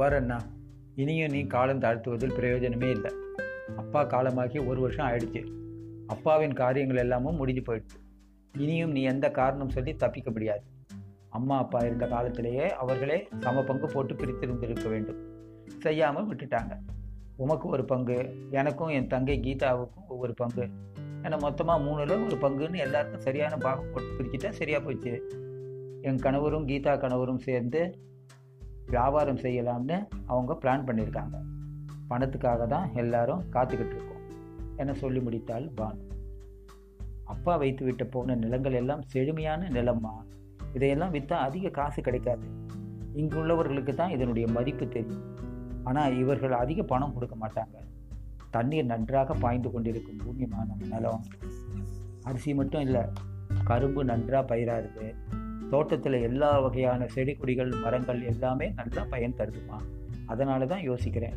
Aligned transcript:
பாரு 0.00 0.16
அண்ணா 0.16 0.36
இனியும் 0.94 1.30
நீ 1.30 1.40
காலம் 1.46 1.80
தாழ்த்துவதில் 1.80 2.36
பிரயோஜனமே 2.36 2.90
இல்லை. 2.90 3.10
அப்பா 3.76 4.04
காலமாகி 4.04 4.58
ஒரு 4.58 4.80
வருஷம் 4.80 5.06
ஆயிடுச்சு. 5.06 5.40
அப்பாவின் 6.06 6.52
காரியங்கள் 6.52 6.96
எல்லாமும் 6.96 7.36
முடிஞ்சு 7.36 7.62
போயிடுச்சு. 7.66 7.98
இனியும் 8.58 8.90
நீ 8.90 9.02
எந்த 9.02 9.30
காரணம் 9.30 9.68
சொல்லி 9.68 9.94
தப்பிக்க 9.94 10.30
முடியாது. 10.30 10.62
அம்மா 11.28 11.58
அப்பா 11.58 11.78
இருந்த 11.78 12.06
காலத்திலேயே 12.06 12.74
அவர்களே 12.74 13.28
சம 13.38 13.62
பங்கு 13.62 13.86
போட்டு 13.86 14.14
பிரித்திருந்திருக்க 14.14 14.88
வேண்டும். 14.88 15.20
செய்யாமல் 15.78 16.28
விட்டுட்டாங்க. 16.30 16.74
உமக்கு 17.36 17.68
ஒரு 17.68 17.84
பங்கு 17.84 18.18
எனக்கும் 18.50 18.88
என் 18.88 19.06
தங்கை 19.06 19.40
கீதாவுக்கும் 19.40 20.08
ஒவ்வொரு 20.08 20.34
பங்கு. 20.34 20.66
ஏன்னா 21.22 21.38
மொத்தமாக 21.38 21.84
மூணுல 21.84 22.24
ஒரு 22.26 22.36
பங்குன்னு 22.42 22.76
எல்லாருக்கும் 22.76 23.20
சரியான 23.20 23.56
பாகம் 23.56 23.90
போட்டு 23.92 24.12
பிரிச்சுட்டா 24.18 24.50
சரியாக 24.50 24.84
போச்சு. 24.84 25.14
என் 26.02 26.16
கணவரும் 26.16 26.68
கீதா 26.68 26.94
கணவரும் 26.98 27.44
சேர்ந்து 27.48 27.82
வியாபாரம் 28.90 29.38
செய்யலாம்னு 29.38 30.08
அவங்க 30.26 30.58
பிளான் 30.62 30.86
பண்ணியிருக்காங்க. 30.86 31.42
பணத்துக்காக 32.10 32.66
தான் 32.66 32.90
எல்லாரும் 32.94 33.42
காத்துக்கிட்டு 33.52 33.96
இருக்கோம். 33.96 34.22
என 34.76 34.94
சொல்லி 34.94 35.18
முடித்தாள் 35.18 35.70
பானு. 35.76 36.08
அப்பா 37.24 37.56
வைத்து 37.56 37.84
விட்டு 37.84 38.06
போன 38.06 38.34
நிலங்கள் 38.34 38.72
எல்லாம் 38.72 39.02
செழுமையான 39.02 39.68
நிலம்மா. 39.68 40.12
இதையெல்லாம் 40.74 41.14
விற்றா 41.14 41.32
அதிக 41.32 41.68
காசு 41.68 42.02
கிடைக்காது. 42.02 42.46
இங்கு 43.12 43.44
உள்ளவர்களுக்கு 43.44 43.94
தான் 43.94 44.10
இதனுடைய 44.10 44.48
மதிப்பு 44.48 44.88
தெரியும். 44.88 45.36
ஆனால் 45.84 46.16
இவர்கள் 46.16 46.52
அதிக 46.52 46.82
பணம் 46.82 47.14
கொடுக்க 47.14 47.36
மாட்டாங்க. 47.36 47.76
தண்ணீர் 48.50 48.84
நன்றாக 48.84 49.34
பாய்ந்து 49.34 49.70
கொண்டிருக்கும் 49.70 50.16
பூமிமா 50.16 50.64
நிலம். 50.88 51.24
அரிசி 52.22 52.54
மட்டும் 52.54 52.80
இல்லை 52.80 53.02
கரும்பு 53.64 54.04
நன்றாக 54.04 54.54
பயிராகுது. 54.54 55.14
தோட்டத்தில் 55.70 56.12
எல்லா 56.12 56.58
வகையான 56.58 57.06
செடி 57.06 57.34
கொடிகள் 57.34 57.72
மரங்கள் 57.84 58.20
எல்லாமே 58.22 58.68
நல்லா 58.68 59.02
பயன் 59.10 59.38
தருதுமா? 59.38 59.78
அதனால 60.26 60.66
தான் 60.66 60.80
யோசிக்கிறேன். 60.80 61.36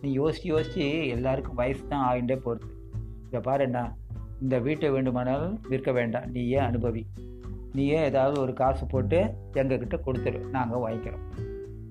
நீ 0.00 0.12
யோசித்து 0.12 0.48
யோசித்து 0.48 1.06
எல்லாருக்கும் 1.06 1.54
வயசு 1.54 1.84
தான் 1.88 2.04
ஆகிண்டே 2.08 2.36
போகிறது 2.36 2.72
இதை 3.28 3.40
பாருண்ணா 3.40 3.84
இந்த 4.42 4.58
வீட்டை 4.58 4.90
வேண்டுமானாலும் 4.90 5.60
விற்க 5.68 5.92
வேண்டாம். 5.92 6.30
நீயே 6.30 6.58
அனுபவி? 6.58 7.02
நீயே 7.72 8.02
ஏதாவது 8.02 8.40
ஒரு 8.40 8.52
காசு 8.52 8.86
போட்டு 8.86 9.18
எங்ககிட்ட 9.52 9.98
கொடுத்துரு. 10.06 10.40
நாங்கள் 10.48 10.82
வாங்கிக்கிறோம். 10.84 11.24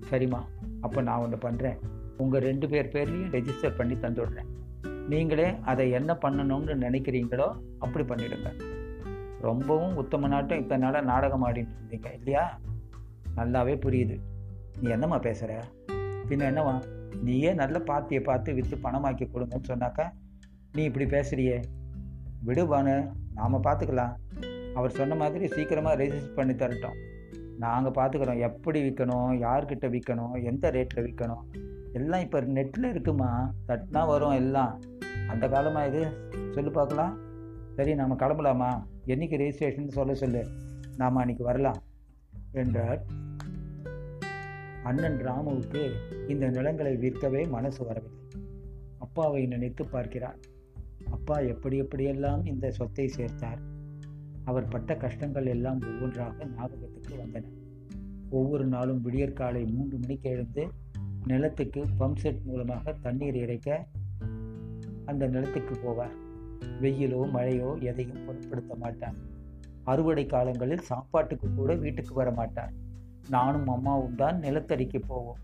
சரிம்மா 0.09 0.41
அப்போ 0.81 1.01
நான் 1.01 1.19
ஒன்று 1.19 1.37
பண்ணுறேன் 1.37 1.79
உங்கள் 2.17 2.41
ரெண்டு 2.41 2.69
பேர் 2.69 2.91
பேர்லேயும் 2.93 3.31
ரெஜிஸ்டர் 3.31 3.77
பண்ணி 3.77 3.95
தந்துவிடுறேன் 3.95 4.51
நீங்களே 5.09 5.47
அதை 5.61 5.91
என்ன 5.91 6.17
பண்ணணும்னு 6.21 6.73
நினைக்கிறீங்களோ 6.75 7.47
அப்படி 7.79 8.03
பண்ணிடுங்க. 8.13 8.49
ரொம்பவும் 9.43 9.95
உத்தம 9.95 10.27
நாட்டம். 10.27 10.59
இப்போ 10.59 10.75
நாளாக 10.77 11.05
நாடகம் 11.05 11.45
ஆடிட்டு 11.45 11.73
இருந்தீங்க 11.77 12.09
இல்லையா? 12.17 12.43
நல்லாவே 13.35 13.73
புரியுது. 13.85 14.15
நீ 14.81 14.89
என்னம்மா 14.89 15.17
பேசுகிற 15.17 15.53
பின்ன 16.29 16.43
என்னவா 16.51 16.73
நீயே 17.23 17.53
நல்ல 17.53 17.77
பாத்தியை 17.79 18.21
பார்த்து 18.23 18.53
விற்று 18.53 18.75
பணமாக்கி 18.83 19.25
கொடுங்கன்னு 19.33 19.69
சொன்னாக்கா 19.71 20.05
நீ 20.73 20.83
இப்படி 20.83 21.05
பேசுறியே? 21.05 21.57
விடுவானு 22.45 22.93
நாம் 23.33 23.63
பார்த்துக்கலாம் 23.63 24.13
அவர் 24.75 24.95
சொன்ன 24.99 25.15
மாதிரி 25.15 25.47
சீக்கிரமாக 25.47 26.03
ரெஜிஸ்டர் 26.03 26.37
பண்ணி 26.37 26.53
தரட்டும். 26.53 26.97
நாங்கள் 27.57 27.95
பார்த்துக்குறோம் 27.97 28.39
எப்படி 28.39 28.79
விற்கணும் 28.87 29.33
யார்கிட்ட 29.45 29.87
விற்கணும் 29.95 30.33
எந்த 30.43 30.71
ரேட்டில் 30.71 31.05
விற்கணும் 31.07 31.43
எல்லாம் 31.93 32.23
இப்போ 32.25 32.41
நெட்டில் 32.41 32.89
இருக்குமா? 32.89 33.29
தட்டினா 33.67 34.01
வரும் 34.07 34.37
எல்லாம். 34.41 34.73
அந்த 35.27 35.47
காலமாக 35.47 35.87
இது? 35.87 36.01
சொல்லி 36.51 36.69
பார்க்கலாம் 36.69 37.13
சரி 37.75 37.95
நம்ம 37.95 38.15
கிளம்பலாமா? 38.15 38.71
என்னைக்கு 39.07 39.35
ரெஜிஸ்ட்ரேஷன் 39.37 39.87
சொல்ல 39.87 40.13
சொல்லு. 40.13 40.47
நாம் 40.97 41.15
அன்னைக்கு 41.15 41.43
வரலாம். 41.43 41.83
என்றார். 42.51 43.05
அண்ணன் 44.83 45.17
ராமுவுக்கு 45.17 45.91
இந்த 46.27 46.49
நிலங்களை 46.49 46.93
விற்கவே 46.93 47.49
மனசு 47.49 47.85
வரவில்லை. 47.85 48.19
அப்பாவை 48.99 49.45
நினைத்து 49.45 49.85
பார்க்கிறார் 49.85 50.37
அப்பா 51.11 51.39
எப்படி 51.39 51.81
எப்படியெல்லாம் 51.81 52.45
இந்த 52.45 52.71
சொத்தை 52.71 53.11
சேர்த்தார். 53.17 53.57
அவர் 54.43 54.67
பட்ட 54.67 54.95
கஷ்டங்கள் 54.95 55.45
எல்லாம் 55.45 55.81
ஒவ்வொன்றாக 55.81 56.45
ஞாபகத்துக்கு 56.45 57.15
வந்தன. 57.15 57.43
ஒவ்வொரு 58.29 58.65
நாளும் 58.65 59.01
விடியற்காலை 59.01 59.65
மூன்று 59.65 59.97
மணிக்கு 59.97 60.29
எழுந்து 60.29 60.67
நிலத்துக்கு 61.25 61.85
பம்ப் 61.99 62.15
செட் 62.15 62.39
மூலமாக 62.45 62.93
தண்ணீர் 63.01 63.35
இறைக்க 63.35 63.85
அந்த 65.05 65.27
நிலத்துக்கு 65.27 65.75
போவார். 65.75 66.22
வெயிலோ 66.81 67.31
மழையோ 67.33 67.81
எதையும் 67.81 68.25
பொருட்படுத்த 68.25 68.75
மாட்டார். 68.75 69.15
அறுவடை 69.83 70.25
காலங்களில் 70.25 70.81
சாப்பாட்டுக்கு 70.81 71.53
கூட 71.55 71.75
வீட்டுக்கு 71.75 72.13
வர 72.13 72.31
மாட்டார். 72.31 72.73
நானும் 73.29 73.67
அம்மாவும் 73.67 74.15
தான் 74.15 74.39
நிலத்தடிக்கு 74.39 75.01
போவோம். 75.07 75.37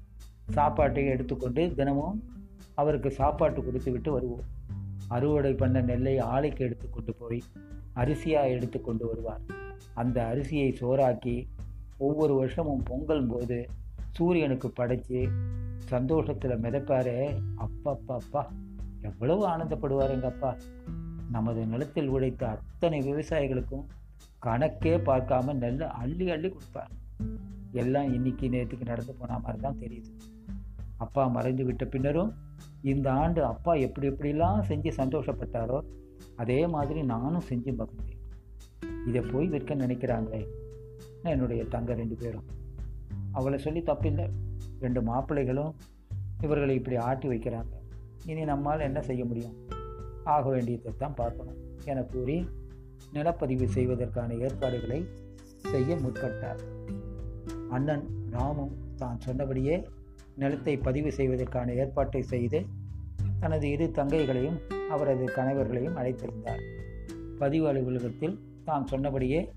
சாப்பாட்டை 0.50 1.06
எடுத்துக்கொண்டு 1.06 1.74
தினமும் 1.76 2.24
அவருக்கு 2.76 3.12
சாப்பாட்டு 3.12 3.64
கொடுத்து 3.64 3.92
விட்டு 3.92 4.12
வருவோம். 4.12 4.46
அறுவடை 5.08 5.54
பண்ண 5.54 5.82
நெல்லை 5.82 6.20
ஆலைக்கு 6.20 6.58
எடுத்துக்கொண்டு 6.58 7.14
போய் 7.14 7.44
அரிசியாக 7.96 8.48
எடுத்து 8.48 8.82
கொண்டு 8.82 9.08
வருவார். 9.08 9.42
அந்த 9.94 10.24
அரிசியை 10.24 10.74
சோறாக்கி 10.82 11.48
ஒவ்வொரு 11.98 12.34
வருஷமும் 12.34 12.84
பொங்கல் 12.84 13.28
போது 13.28 13.70
சூரியனுக்கு 14.12 14.68
படைச்சி 14.68 15.30
சந்தோஷத்தில் 15.78 16.62
மிதப்பாரு. 16.62 17.42
அப்பா 17.56 17.98
அப்பா 18.08 18.52
எவ்வளவு 19.02 19.48
ஆனந்தப்படுவார் 19.48 20.10
எங்கள் 20.10 20.32
அப்பா 20.32 20.56
நமது 21.32 21.66
நிலத்தில் 21.66 22.08
உழைத்த 22.08 22.48
அத்தனை 22.48 23.14
விவசாயிகளுக்கும் 23.14 23.86
கணக்கே 24.46 24.98
பார்க்காம 25.06 25.54
நெல்லை 25.54 25.88
அள்ளி 25.88 26.30
அள்ளி 26.30 26.50
கொடுப்பார் 26.50 26.92
எல்லாம் 27.72 28.14
இன்னைக்கு 28.14 28.50
நேற்றுக்கு 28.50 28.86
நடந்து 28.86 29.14
போன 29.14 29.40
மாதிரி 29.40 29.62
தான் 29.62 29.78
தெரியுது. 29.80 30.20
அப்பா 30.98 31.28
மறைந்து 31.28 31.66
விட்ட 31.66 31.86
பின்னரும் 31.86 32.34
இந்த 32.82 33.12
ஆண்டு 33.12 33.46
அப்பா 33.46 33.74
எப்படி 33.74 34.10
எப்படிலாம் 34.10 34.62
செஞ்சு 34.68 34.92
சந்தோஷப்பட்டாரோ 34.98 35.82
அதே 36.36 36.68
மாதிரி 36.68 37.04
நானும் 37.04 37.44
செஞ்சு 37.50 37.74
மகிழ்ந்தேன். 37.78 39.08
இதை 39.08 39.22
போய் 39.22 39.48
விற்க 39.48 39.76
நினைக்கிறாங்களே. 39.76 40.48
என்னுடைய 41.24 41.66
தங்க 41.66 41.94
ரெண்டு 41.94 42.16
பேரும். 42.16 42.44
அவளை 43.32 43.60
சொல்லி 43.60 43.80
தப்பில்லை. 43.80 44.30
ரெண்டு 44.80 45.02
மாப்பிள்ளைகளும் 45.02 45.76
இவர்களை 46.42 46.76
இப்படி 46.76 46.96
ஆட்டி 46.96 47.28
வைக்கிறாங்க. 47.28 47.72
இனி 48.26 48.44
நம்மால் 48.44 48.80
என்ன 48.80 49.02
செய்ய 49.02 49.26
முடியும்? 49.26 49.78
ஆக 50.24 50.50
வேண்டியதை 50.50 50.94
தான் 50.98 51.14
பார்க்கணும். 51.14 51.58
என 51.86 52.04
கூறி 52.04 52.46
நிலப்பதிவு 53.14 53.68
செய்வதற்கான 53.68 54.34
ஏற்பாடுகளை 54.34 55.08
செய்ய 55.58 55.96
முற்பட்டார். 55.96 56.62
அண்ணன் 57.70 58.06
ராமு 58.30 58.66
தான் 58.96 59.20
சொன்னபடியே 59.20 59.88
நிலத்தை 60.36 60.78
பதிவு 60.78 61.12
செய்வதற்கான 61.12 61.74
ஏற்பாட்டை 61.74 62.22
செய்து 62.22 62.66
தனது 63.40 63.72
இரு 63.72 63.92
தங்கைகளையும் 63.96 64.60
அவரது 64.90 65.26
கணவர்களையும் 65.26 65.96
அழைத்திருந்தார். 65.96 66.62
பதிவு 67.40 67.68
அலுவலகத்தில் 67.68 68.40
தான் 68.64 68.88
சொன்னபடியே 68.88 69.50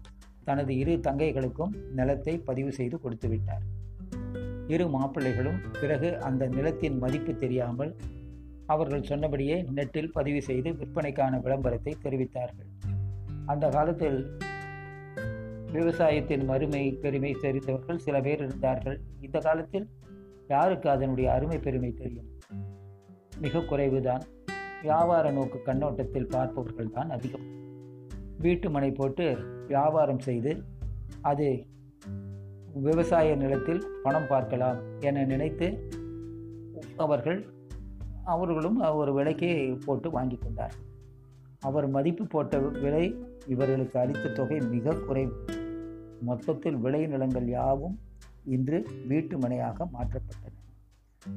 தனது 0.45 0.79
இரு 0.79 0.93
தங்கைகளுக்கும் 0.93 1.73
நிலத்தை 1.93 2.39
பதிவு 2.39 2.73
செய்து 2.73 3.01
கொடுத்துவிட்டார். 3.01 3.65
இரு 4.67 4.85
மாப்பிள்ளைகளும் 4.87 5.59
பிறகு 5.81 6.19
அந்த 6.19 6.47
நிலத்தின் 6.47 6.99
மதிப்பு 6.99 7.37
தெரியாமல் 7.37 7.97
அவர்கள் 8.67 9.03
சொன்னபடியே 9.03 9.63
நெட்டில் 9.75 10.13
பதிவு 10.13 10.43
செய்து 10.43 10.73
விற்பனைக்கான 10.73 11.41
விளம்பரத்தை 11.41 11.97
தெரிவித்தார்கள். 12.05 12.69
அந்த 13.47 13.69
காலத்தில் 13.69 14.39
விவசாயத்தின் 15.73 16.45
மறுமை 16.45 16.93
பெருமை 16.93 17.37
தெரிந்தவர்கள் 17.41 17.99
சில 17.99 18.21
பேர் 18.21 18.39
இருந்தார்கள். 18.39 19.01
இந்த 19.21 19.39
காலத்தில் 19.39 19.89
யாருக்கு 20.49 20.91
அதனுடைய 20.91 21.33
அருமை 21.33 21.59
பெருமை 21.59 21.93
தெரியும்? 21.93 22.29
மிக 23.39 23.59
குறைவுதான். 23.59 24.23
வியாபார 24.83 25.31
நோக்கு 25.31 25.63
கண்ணோட்டத்தில் 25.63 26.27
பார்ப்பவர்கள் 26.27 26.91
தான் 26.91 27.11
அதிகம். 27.11 27.61
வீட்டு 28.39 28.71
மனை 28.71 28.91
போட்டு 28.91 29.37
வியாபாரம் 29.67 30.19
செய்து 30.19 30.63
அது 31.21 31.67
விவசாய 32.75 33.35
நிலத்தில் 33.35 33.87
பணம் 34.03 34.27
பார்க்கலாம் 34.29 35.01
என 35.01 35.25
நினைத்து 35.25 35.89
அவர்கள் 36.97 37.47
அவர்களும் 38.25 38.79
ஒரு 38.95 39.13
விலைக்கு 39.13 39.79
போட்டு 39.85 40.11
வாங்கி 40.11 40.37
கொண்டார். 40.37 40.75
அவர் 41.61 41.89
மதிப்பு 41.89 42.27
போட்ட 42.27 42.59
விலை 42.59 43.25
இவர்களுக்கு 43.47 44.01
அளித்த 44.01 44.29
தொகை 44.29 44.59
மிக 44.61 44.95
குறைவு. 44.95 45.45
மொத்தத்தில் 46.21 46.77
விளை 46.77 47.07
நிலங்கள் 47.07 47.49
யாவும் 47.49 47.99
இன்று 48.45 48.87
வீட்டு 49.09 49.39
மனையாக 49.39 49.87
மாற்றப்பட்டன. 49.93 50.61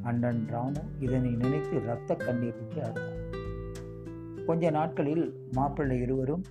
அண்ணன் 0.01 0.47
ராமு 0.47 0.81
இதனை 0.99 1.31
நினைத்து 1.31 1.81
இரத்த 1.81 2.15
கண்ணீர் 2.15 2.55
விட்டு 2.55 2.81
அழுதார். 2.81 4.43
கொஞ்ச 4.45 4.69
நாட்களில் 4.69 5.47
மாப்பிள்ளை 5.51 5.99
இருவரும் 5.99 6.43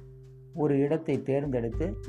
ஒரு 0.54 0.78
இடத்தை 0.78 1.22
தேர்ந்தெடுத்து 1.22 2.00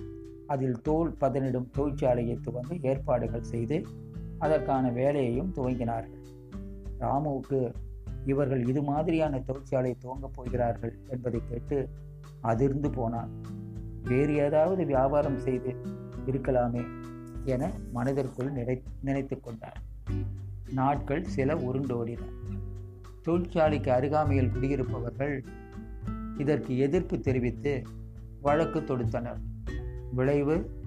அதில் 0.48 0.82
தோல் 0.82 1.16
பதனிடும் 1.22 1.70
தொழிற்சாலையை 1.78 2.38
துவங்க 2.42 2.78
ஏற்பாடுகள் 2.82 3.42
செய்து 3.42 3.82
அதற்கான 4.38 4.90
வேலையையும் 4.90 5.54
துவங்கினார்கள். 5.56 6.24
ராமுவுக்கு 7.00 7.72
இவர்கள் 8.26 8.68
இது 8.68 8.82
மாதிரியான 8.82 9.40
தொழிற்சாலை 9.40 9.96
துவங்கப் 10.04 10.34
போகிறார்கள் 10.34 10.98
என்பதை 11.08 11.42
கேட்டு 11.50 11.90
அதிர்ந்து 12.42 12.90
போனான். 12.90 13.30
வேறு 14.04 14.36
ஏதாவது 14.36 14.86
வியாபாரம் 14.86 15.40
செய்து 15.40 15.76
இருக்கலாமே 16.26 16.86
என 17.44 17.72
மனதிற்குள் 17.92 18.52
நினை 18.52 18.84
நினைத்து 19.02 19.40
கொண்டார் 19.40 19.82
நாட்கள் 20.74 21.24
சில 21.24 21.54
உருண்டோடின. 21.54 22.20
தொழிற்சாலைக்கு 23.22 23.92
அருகாமையில் 23.92 24.52
குடியிருப்பவர்கள் 24.52 25.44
இதற்கு 26.38 26.78
எதிர்ப்பு 26.78 27.20
தெரிவித்து 27.20 27.84
வழக்கு 28.42 28.80
தொடுத்தனர். 28.80 29.40
விளைவு 30.12 30.84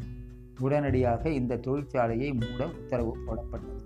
உடனடியாக 0.58 1.31
இந்த 1.31 1.56
தொழிற்சாலையை 1.56 2.35
மூட 2.35 2.67
உத்தரவு 2.67 3.17
போடப்பட்டது. 3.26 3.82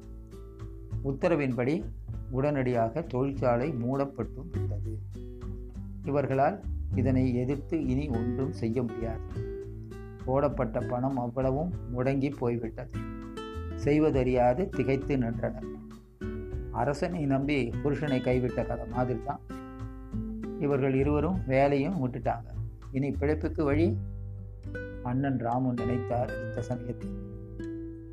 உத்தரவின்படி 1.04 1.84
உடனடியாக 2.32 3.02
தொழிற்சாலை 3.02 3.70
மூடப்பட்டும் 3.70 4.50
விட்டது 4.50 4.98
இவர்களால் 6.04 6.60
இதனை 6.94 7.34
எதிர்த்து 7.34 7.86
இனி 7.86 8.08
ஒன்றும் 8.08 8.52
செய்ய 8.52 8.82
முடியாது. 8.82 9.20
போடப்பட்ட 10.24 10.80
பணம் 10.80 11.18
அவ்வளவும் 11.18 11.72
முடங்கி 11.92 12.30
போய்விட்டது. 12.38 12.98
செய்வதறியாது 13.74 14.68
திகைத்து 14.68 15.18
நின்றனர். 15.18 15.64
அரசனை 16.72 17.26
நம்பி 17.26 17.68
புருஷனை 17.84 18.18
கைவிட்ட 18.20 18.66
கதை 18.66 18.86
மாதிரி 18.86 19.18
தான் 19.24 19.40
இவர்கள் 20.60 20.94
இருவரும் 20.94 21.38
வேலையும் 21.46 22.08
விட்டுட்டாங்க. 22.08 22.48
இனி 22.90 23.10
பிழைப்புக்கு 23.10 23.62
வழி? 23.62 23.96
அண்ணன் 25.02 25.38
ராமு 25.38 25.74
நினைத்தார் 25.74 26.44
இந்த 26.44 26.62
சமயத்தில். 26.62 27.16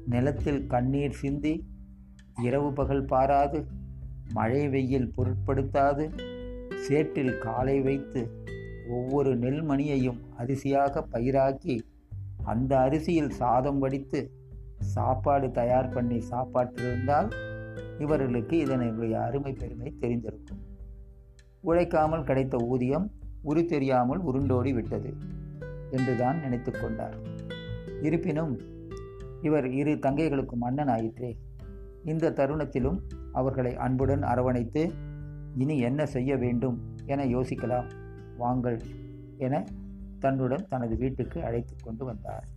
நிலத்தில் 0.06 0.68
கண்ணீர் 0.68 1.12
சிந்தி 1.12 1.68
இரவு 2.42 2.74
பகல் 2.74 3.06
பாராது. 3.06 3.66
மழை 4.34 4.68
வெயில் 4.68 5.14
பொருட்படுத்தாது. 5.18 6.06
சேற்றில் 6.88 7.38
காலை 7.38 7.82
வைத்து 7.82 8.22
ஒவ்வொரு 8.90 9.32
நெல்மணியையும் 9.36 10.20
அரிசியாக 10.40 11.04
பயிராக்கி 11.12 11.76
அந்த 12.44 12.72
அரிசியில் 12.78 13.30
சாதம் 13.30 13.80
வடித்து 13.80 14.32
சாப்பாடு 14.80 15.52
தயார் 15.52 15.94
பண்ணி 15.94 16.24
சாப்பாட்டிருந்தால் 16.32 17.30
இவர்களுக்கு 18.00 18.58
இதனுடைய 18.58 19.22
அருமை 19.22 19.54
பெருமை 19.54 19.94
தெரிந்திருக்கும். 20.00 20.62
உழைக்காமல் 21.62 22.24
கிடைத்த 22.24 22.58
ஊதியம் 22.58 23.12
உரு 23.42 23.66
தெரியாமல் 23.66 24.22
உருண்டோடி 24.24 24.74
விட்டது 24.74 25.12
என்றுதான் 25.92 26.40
நினைத்து 26.40 26.72
கொண்டார். 26.72 27.18
இருப்பினும் 28.02 28.54
இவர் 29.42 29.68
இரு 29.72 29.94
தங்கைகளுக்கும் 29.94 30.64
மன்னன் 30.64 30.88
ஆயிற்றே 30.88 31.32
இந்த 32.04 32.32
தருணத்திலும் 32.32 33.00
அவர்களை 33.34 33.76
அன்புடன் 33.76 34.22
அரவணைத்து 34.22 34.94
இனி 35.58 35.80
என்ன 35.80 36.06
செய்ய 36.06 36.38
வேண்டும் 36.38 36.96
என 37.06 37.26
யோசிக்கலாம். 37.26 37.90
வாங்கள் 38.38 38.80
என 39.38 39.64
தன்னுடன் 40.20 40.66
தனது 40.70 40.98
வீட்டுக்கு 40.98 41.44
அழைத்து 41.44 41.76
கொண்டு 41.84 42.06
வந்தார். 42.06 42.48